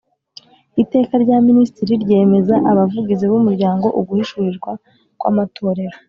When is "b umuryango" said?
3.31-3.87